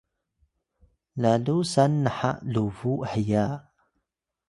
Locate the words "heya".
3.11-3.45